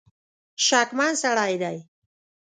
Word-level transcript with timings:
شکمن 0.65 1.11
سړی 1.23 1.53
دی. 1.61 1.77